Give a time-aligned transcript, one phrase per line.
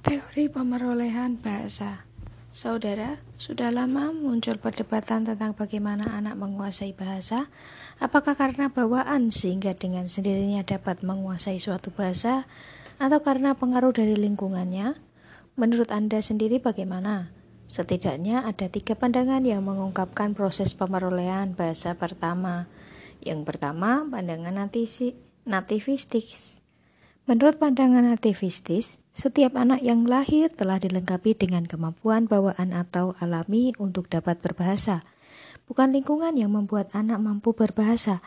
[0.00, 2.08] Teori pemerolehan bahasa.
[2.48, 7.52] Saudara, sudah lama muncul perdebatan tentang bagaimana anak menguasai bahasa?
[8.00, 12.48] Apakah karena bawaan sehingga dengan sendirinya dapat menguasai suatu bahasa?
[12.96, 14.96] Atau karena pengaruh dari lingkungannya?
[15.60, 17.28] Menurut Anda sendiri bagaimana?
[17.68, 22.72] Setidaknya ada tiga pandangan yang mengungkapkan proses pemerolehan bahasa pertama.
[23.20, 24.64] Yang pertama, pandangan
[25.44, 26.24] nativistik
[27.30, 34.06] Menurut pandangan nativistis, setiap anak yang lahir telah dilengkapi dengan kemampuan bawaan atau alami untuk
[34.06, 35.02] dapat berbahasa.
[35.66, 38.22] Bukan lingkungan yang membuat anak mampu berbahasa,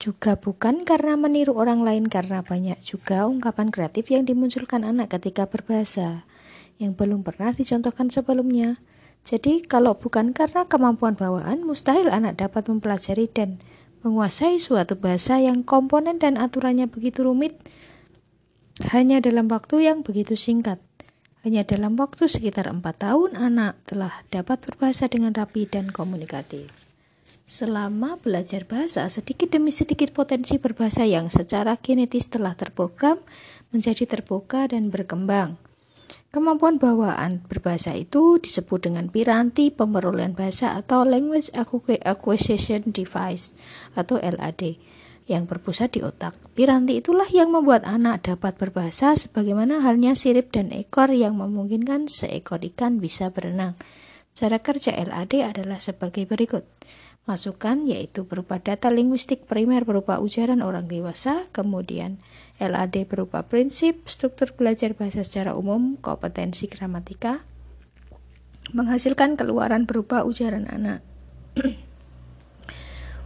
[0.00, 5.44] juga bukan karena meniru orang lain karena banyak juga ungkapan kreatif yang dimunculkan anak ketika
[5.44, 6.24] berbahasa
[6.80, 8.80] yang belum pernah dicontohkan sebelumnya.
[9.20, 13.60] Jadi, kalau bukan karena kemampuan bawaan, mustahil anak dapat mempelajari dan
[14.00, 17.60] menguasai suatu bahasa yang komponen dan aturannya begitu rumit
[18.88, 20.80] hanya dalam waktu yang begitu singkat.
[21.44, 26.72] Hanya dalam waktu sekitar empat tahun, anak telah dapat berbahasa dengan rapi dan komunikatif.
[27.44, 33.20] Selama belajar bahasa, sedikit demi sedikit potensi berbahasa yang secara genetis telah terprogram
[33.72, 35.60] menjadi terbuka dan berkembang.
[36.30, 41.50] Kemampuan bawaan berbahasa itu disebut dengan piranti pemerolehan bahasa atau Language
[42.06, 43.52] Acquisition Device
[43.98, 44.78] atau LAD
[45.30, 46.34] yang berpusat di otak.
[46.58, 52.58] Piranti itulah yang membuat anak dapat berbahasa sebagaimana halnya sirip dan ekor yang memungkinkan seekor
[52.74, 53.78] ikan bisa berenang.
[54.34, 56.66] Cara kerja LAD adalah sebagai berikut.
[57.30, 62.18] Masukan yaitu berupa data linguistik primer berupa ujaran orang dewasa, kemudian
[62.58, 67.46] LAD berupa prinsip, struktur belajar bahasa secara umum, kompetensi gramatika,
[68.74, 71.06] menghasilkan keluaran berupa ujaran anak.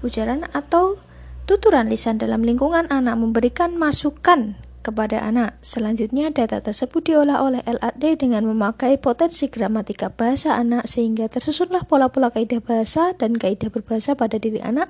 [0.05, 1.01] ujaran atau
[1.45, 5.61] Tuturan lisan dalam lingkungan anak memberikan masukan kepada anak.
[5.61, 12.33] Selanjutnya, data tersebut diolah oleh LAD dengan memakai potensi gramatika bahasa anak sehingga tersusunlah pola-pola
[12.33, 14.89] kaidah bahasa dan kaidah berbahasa pada diri anak.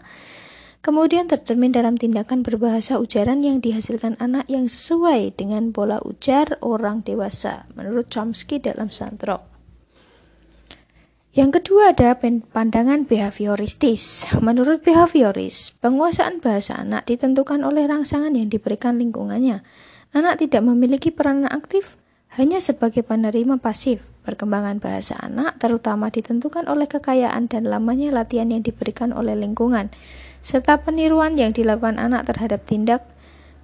[0.79, 7.03] Kemudian tercermin dalam tindakan berbahasa ujaran yang dihasilkan anak yang sesuai dengan pola ujar orang
[7.03, 9.54] dewasa, menurut Chomsky dalam Santrok.
[11.35, 12.15] Yang kedua ada
[12.55, 14.23] pandangan behavioristis.
[14.39, 19.67] Menurut behavioris, penguasaan bahasa anak ditentukan oleh rangsangan yang diberikan lingkungannya.
[20.15, 21.99] Anak tidak memiliki peranan aktif,
[22.39, 24.07] hanya sebagai penerima pasif.
[24.23, 29.91] Perkembangan bahasa anak terutama ditentukan oleh kekayaan dan lamanya latihan yang diberikan oleh lingkungan,
[30.39, 33.11] serta peniruan yang dilakukan anak terhadap tindak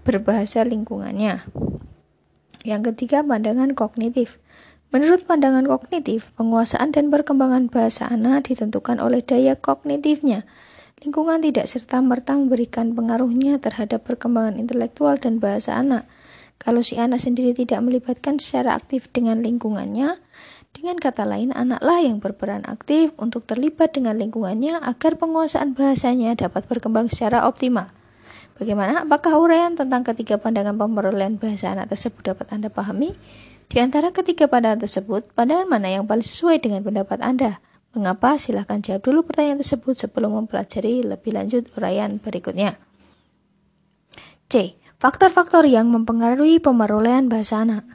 [0.03, 1.47] berbahasa lingkungannya.
[2.67, 4.40] Yang ketiga, pandangan kognitif.
[4.91, 10.43] Menurut pandangan kognitif, penguasaan dan perkembangan bahasa anak ditentukan oleh daya kognitifnya.
[11.07, 16.11] Lingkungan tidak serta-merta memberikan pengaruhnya terhadap perkembangan intelektual dan bahasa anak.
[16.59, 20.19] Kalau si anak sendiri tidak melibatkan secara aktif dengan lingkungannya,
[20.75, 26.67] dengan kata lain, anaklah yang berperan aktif untuk terlibat dengan lingkungannya agar penguasaan bahasanya dapat
[26.67, 27.95] berkembang secara optimal.
[28.61, 29.09] Bagaimana?
[29.09, 33.17] Apakah uraian tentang ketiga pandangan pemerolehan bahasa anak tersebut dapat Anda pahami?
[33.71, 37.63] Di antara ketiga pandangan tersebut, pandangan mana yang paling sesuai dengan pendapat Anda?
[37.95, 38.35] Mengapa?
[38.35, 42.75] Silahkan jawab dulu pertanyaan tersebut sebelum mempelajari lebih lanjut uraian berikutnya.
[44.51, 44.75] C.
[44.99, 47.87] Faktor-faktor yang mempengaruhi pemerolehan bahasa anak.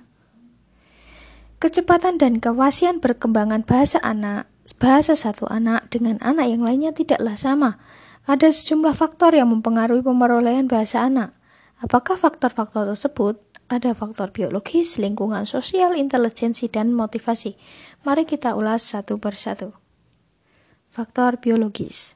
[1.60, 4.48] Kecepatan dan kewasian perkembangan bahasa anak,
[4.80, 7.78] bahasa satu anak dengan anak yang lainnya tidaklah sama.
[8.26, 11.36] Ada sejumlah faktor yang mempengaruhi pemerolehan bahasa anak.
[11.84, 17.58] Apakah faktor-faktor tersebut ada faktor biologis, lingkungan sosial, intelijensi, dan motivasi.
[18.06, 19.74] Mari kita ulas satu persatu.
[20.94, 22.16] Faktor biologis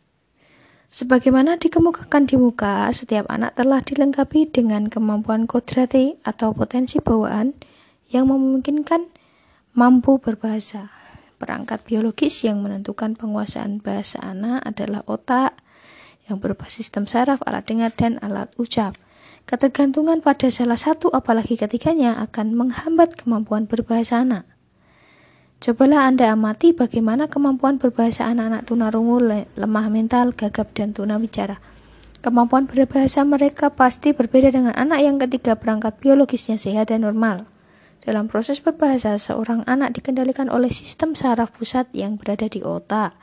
[0.89, 7.53] Sebagaimana dikemukakan di muka, setiap anak telah dilengkapi dengan kemampuan kodrati atau potensi bawaan
[8.09, 9.05] yang memungkinkan
[9.77, 10.89] mampu berbahasa.
[11.37, 15.61] Perangkat biologis yang menentukan penguasaan bahasa anak adalah otak
[16.25, 18.97] yang berupa sistem saraf, alat dengar, dan alat ucap.
[19.49, 24.45] Ketergantungan pada salah satu apalagi ketiganya akan menghambat kemampuan berbahasa anak.
[25.57, 29.17] Cobalah Anda amati bagaimana kemampuan berbahasa anak-anak tunarungu
[29.57, 31.57] lemah mental, gagap, dan tunawicara.
[32.21, 37.49] Kemampuan berbahasa mereka pasti berbeda dengan anak yang ketiga perangkat biologisnya sehat dan normal.
[38.05, 43.17] Dalam proses berbahasa, seorang anak dikendalikan oleh sistem saraf pusat yang berada di otak.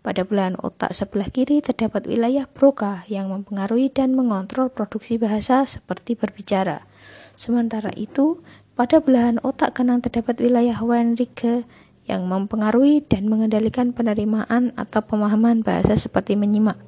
[0.00, 6.16] Pada belahan otak sebelah kiri terdapat wilayah Broca yang mempengaruhi dan mengontrol produksi bahasa seperti
[6.16, 6.88] berbicara.
[7.36, 8.40] Sementara itu,
[8.72, 11.68] pada belahan otak kanan terdapat wilayah Wernicke
[12.08, 16.80] yang mempengaruhi dan mengendalikan penerimaan atau pemahaman bahasa seperti menyimak.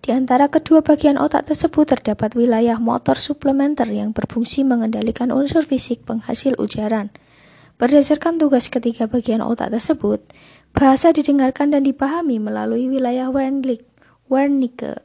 [0.00, 6.06] Di antara kedua bagian otak tersebut terdapat wilayah motor suplementer yang berfungsi mengendalikan unsur fisik
[6.06, 7.10] penghasil ujaran.
[7.76, 10.24] Berdasarkan tugas ketiga bagian otak tersebut,
[10.70, 15.02] bahasa didengarkan dan dipahami melalui wilayah Wernicke.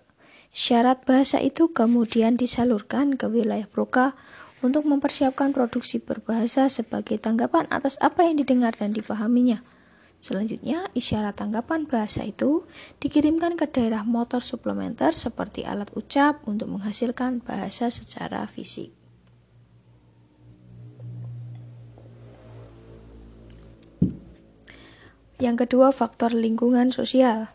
[0.55, 4.15] Syarat bahasa itu kemudian disalurkan ke wilayah Broca
[4.63, 9.59] untuk mempersiapkan produksi berbahasa sebagai tanggapan atas apa yang didengar dan dipahaminya.
[10.23, 12.65] Selanjutnya, isyarat tanggapan bahasa itu
[12.97, 19.04] dikirimkan ke daerah motor suplementer seperti alat ucap untuk menghasilkan bahasa secara fisik.
[25.35, 27.51] Yang kedua, faktor lingkungan sosial.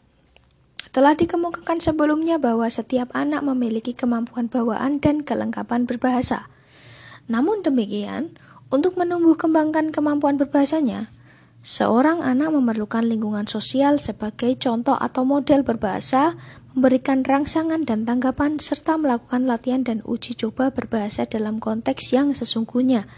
[0.92, 6.52] Telah dikemukakan sebelumnya bahwa setiap anak memiliki kemampuan bawaan dan kelengkapan berbahasa.
[7.30, 8.36] Namun demikian,
[8.68, 11.08] untuk menumbuh kembangkan kemampuan berbahasanya,
[11.64, 16.36] seorang anak memerlukan lingkungan sosial sebagai contoh atau model berbahasa,
[16.76, 23.08] memberikan rangsangan dan tanggapan, serta melakukan latihan dan uji coba berbahasa dalam konteks yang sesungguhnya.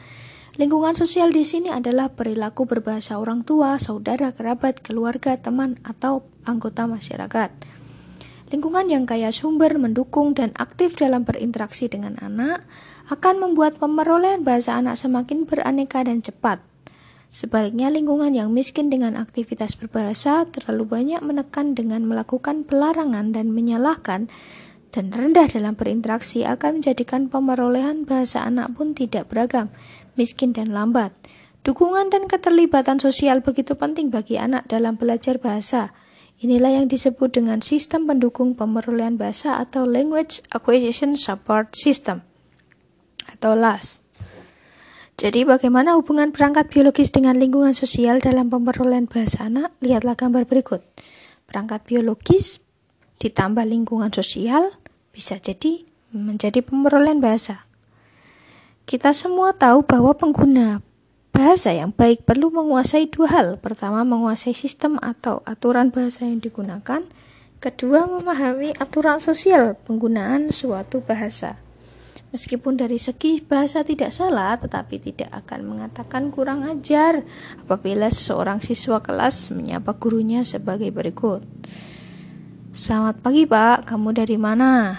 [0.61, 6.85] Lingkungan sosial di sini adalah perilaku berbahasa orang tua, saudara, kerabat, keluarga, teman, atau anggota
[6.85, 7.49] masyarakat.
[8.53, 12.69] Lingkungan yang kaya sumber, mendukung, dan aktif dalam berinteraksi dengan anak
[13.09, 16.61] akan membuat pemerolehan bahasa anak semakin beraneka dan cepat.
[17.33, 24.29] Sebaliknya, lingkungan yang miskin dengan aktivitas berbahasa terlalu banyak menekan dengan melakukan pelarangan dan menyalahkan
[24.93, 29.73] dan rendah dalam berinteraksi akan menjadikan pemerolehan bahasa anak pun tidak beragam,
[30.19, 31.15] miskin dan lambat.
[31.63, 35.95] Dukungan dan keterlibatan sosial begitu penting bagi anak dalam belajar bahasa.
[36.43, 42.27] Inilah yang disebut dengan sistem pendukung pemerolehan bahasa atau Language Acquisition Support System
[43.31, 44.03] atau LAS.
[45.15, 49.71] Jadi bagaimana hubungan perangkat biologis dengan lingkungan sosial dalam pemerolehan bahasa anak?
[49.79, 50.83] Lihatlah gambar berikut.
[51.47, 52.59] Perangkat biologis
[53.23, 54.75] ditambah lingkungan sosial
[55.15, 57.71] bisa jadi menjadi pemerolehan bahasa.
[58.83, 60.83] Kita semua tahu bahwa pengguna
[61.31, 63.49] bahasa yang baik perlu menguasai dua hal.
[63.63, 67.07] Pertama, menguasai sistem atau aturan bahasa yang digunakan.
[67.63, 71.63] Kedua, memahami aturan sosial penggunaan suatu bahasa.
[72.35, 77.23] Meskipun dari segi bahasa tidak salah, tetapi tidak akan mengatakan kurang ajar
[77.61, 81.45] apabila seorang siswa kelas menyapa gurunya sebagai berikut.
[82.73, 84.97] Selamat pagi pak, kamu dari mana?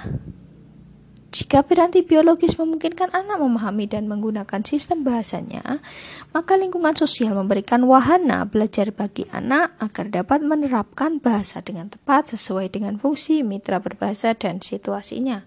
[1.34, 5.82] Jika piranti biologis memungkinkan anak memahami dan menggunakan sistem bahasanya,
[6.30, 12.70] maka lingkungan sosial memberikan wahana belajar bagi anak agar dapat menerapkan bahasa dengan tepat sesuai
[12.70, 15.42] dengan fungsi mitra berbahasa dan situasinya.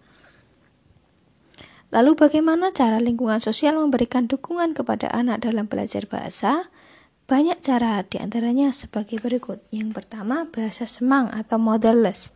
[1.94, 6.67] Lalu bagaimana cara lingkungan sosial memberikan dukungan kepada anak dalam belajar bahasa?
[7.31, 9.62] Banyak cara, di antaranya sebagai berikut.
[9.71, 12.35] Yang pertama, bahasa semang atau modeless,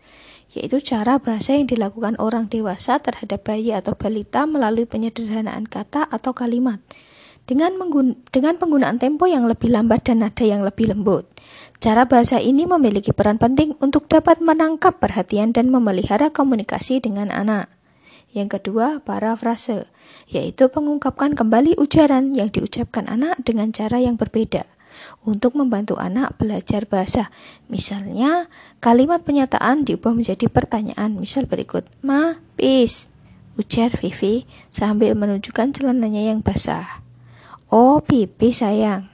[0.50, 6.35] yaitu cara bahasa yang dilakukan orang dewasa terhadap bayi atau balita melalui penyederhanaan kata atau
[6.35, 6.82] kalimat.
[7.47, 11.26] Dengan, menggun dengan penggunaan tempo yang lebih lambat dan nada yang lebih lembut.
[11.82, 17.67] Cara bahasa ini memiliki peran penting untuk dapat menangkap perhatian dan memelihara komunikasi dengan anak.
[18.31, 19.91] Yang kedua, parafrase,
[20.31, 24.62] yaitu mengungkapkan kembali ujaran yang diucapkan anak dengan cara yang berbeda
[25.23, 27.29] untuk membantu anak belajar bahasa.
[27.70, 28.49] Misalnya,
[28.79, 31.17] kalimat penyataan diubah menjadi pertanyaan.
[31.19, 33.11] Misal berikut, Ma, pis,
[33.61, 37.05] ujar Vivi sambil menunjukkan celananya yang basah.
[37.70, 39.07] Oh, pipi sayang.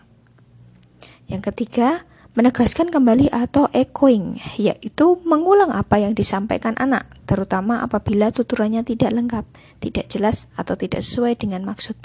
[1.26, 8.84] Yang ketiga, menegaskan kembali atau echoing, yaitu mengulang apa yang disampaikan anak, terutama apabila tuturannya
[8.84, 9.44] tidak lengkap,
[9.80, 11.96] tidak jelas, atau tidak sesuai dengan maksud.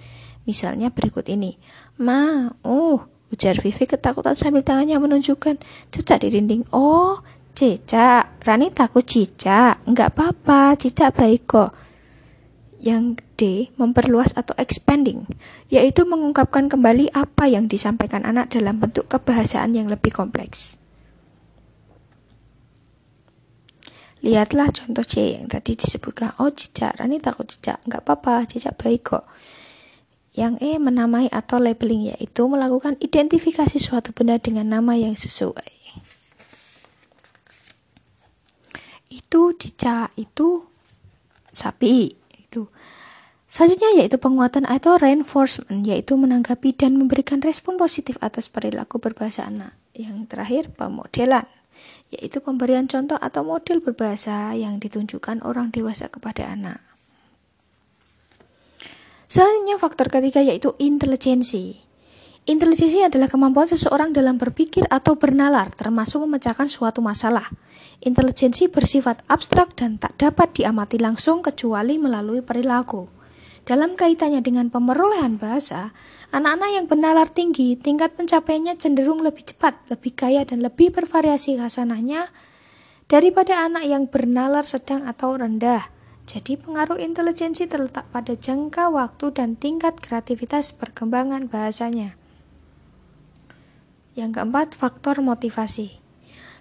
[0.47, 1.59] Misalnya berikut ini,
[1.99, 5.57] Ma, oh, ujar Vivi ketakutan sambil tangannya menunjukkan
[5.89, 6.67] cecak di dinding.
[6.75, 7.23] Oh,
[7.55, 11.71] cicak, Rani takut cicak, enggak apa-apa, cicak baik kok.
[12.81, 13.41] Yang D,
[13.77, 15.25] memperluas atau expanding,
[15.69, 20.81] yaitu mengungkapkan kembali apa yang disampaikan anak dalam bentuk kebahasaan yang lebih kompleks.
[24.21, 26.37] Lihatlah contoh C yang tadi disebutkan.
[26.37, 27.81] Oh cicak, Rani takut cicak.
[27.89, 29.25] Nggak apa-apa, cicak baik kok.
[30.31, 35.71] Yang E menamai atau labeling yaitu melakukan identifikasi suatu benda dengan nama yang sesuai.
[39.11, 40.63] Itu cicak, itu
[41.51, 42.21] sapi.
[43.51, 49.75] Selanjutnya yaitu penguatan atau reinforcement, yaitu menanggapi dan memberikan respon positif atas perilaku berbahasa anak.
[49.91, 51.43] Yang terakhir, pemodelan,
[52.15, 56.79] yaitu pemberian contoh atau model berbahasa yang ditunjukkan orang dewasa kepada anak.
[59.31, 61.79] Selanjutnya faktor ketiga yaitu intelijensi.
[62.51, 67.47] Intelijensi adalah kemampuan seseorang dalam berpikir atau bernalar, termasuk memecahkan suatu masalah.
[68.03, 73.07] Intelijensi bersifat abstrak dan tak dapat diamati langsung kecuali melalui perilaku.
[73.63, 75.95] Dalam kaitannya dengan pemerolehan bahasa,
[76.35, 82.27] anak-anak yang bernalar tinggi, tingkat pencapaiannya cenderung lebih cepat, lebih kaya, dan lebih bervariasi khasanahnya
[83.07, 86.00] daripada anak yang bernalar sedang atau rendah.
[86.31, 92.15] Jadi pengaruh intelijensi terletak pada jangka waktu dan tingkat kreativitas perkembangan bahasanya.
[94.15, 95.99] Yang keempat, faktor motivasi.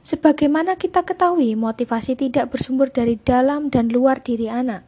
[0.02, 4.82] Sebagaimana kita ketahui, motivasi tidak bersumber dari dalam dan luar diri anak.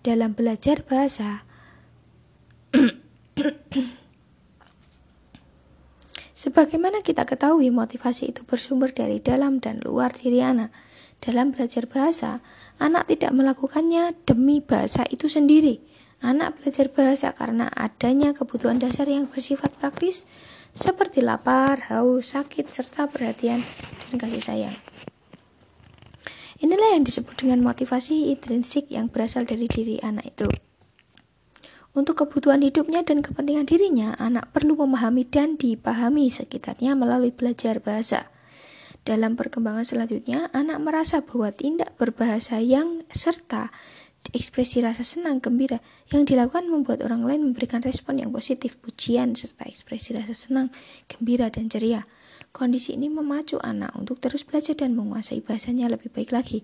[0.00, 1.44] Dalam belajar bahasa,
[6.42, 10.72] sebagaimana kita ketahui, motivasi itu bersumber dari dalam dan luar diri anak.
[11.22, 12.42] Dalam belajar bahasa,
[12.82, 15.78] anak tidak melakukannya demi bahasa itu sendiri.
[16.18, 20.26] Anak belajar bahasa karena adanya kebutuhan dasar yang bersifat praktis,
[20.74, 23.62] seperti lapar, haus, sakit, serta perhatian
[24.10, 24.76] dan kasih sayang.
[26.58, 30.50] Inilah yang disebut dengan motivasi intrinsik yang berasal dari diri anak itu.
[31.94, 38.32] Untuk kebutuhan hidupnya dan kepentingan dirinya, anak perlu memahami dan dipahami sekitarnya melalui belajar bahasa.
[39.02, 43.74] Dalam perkembangan selanjutnya, anak merasa bahwa tindak berbahasa yang serta
[44.30, 45.82] ekspresi rasa senang, gembira
[46.14, 50.70] yang dilakukan membuat orang lain memberikan respon yang positif, pujian, serta ekspresi rasa senang,
[51.10, 52.06] gembira, dan ceria.
[52.54, 56.62] Kondisi ini memacu anak untuk terus belajar dan menguasai bahasanya lebih baik lagi.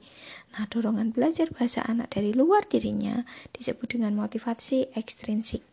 [0.54, 3.24] Nah, dorongan belajar bahasa anak dari luar dirinya
[3.56, 5.64] disebut dengan motivasi ekstrinsik.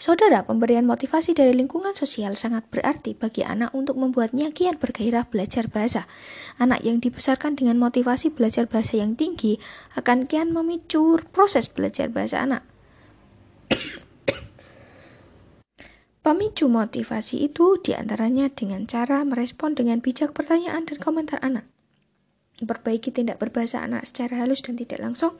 [0.00, 5.68] Saudara, pemberian motivasi dari lingkungan sosial sangat berarti bagi anak untuk membuatnya kian bergairah belajar
[5.68, 6.08] bahasa.
[6.56, 9.60] Anak yang dibesarkan dengan motivasi belajar bahasa yang tinggi
[10.00, 12.64] akan kian memicu proses belajar bahasa anak.
[16.24, 21.68] Pemicu motivasi itu di antaranya dengan cara merespon dengan bijak pertanyaan dan komentar anak.
[22.56, 25.36] Perbaiki tindak berbahasa anak secara halus dan tidak langsung,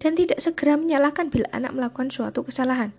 [0.00, 2.96] dan tidak segera menyalahkan bila anak melakukan suatu kesalahan.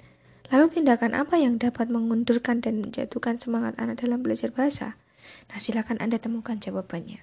[0.50, 4.98] Lalu tindakan apa yang dapat mengundurkan dan menjatuhkan semangat anak dalam belajar bahasa?
[5.54, 7.22] Nah, silakan Anda temukan jawabannya.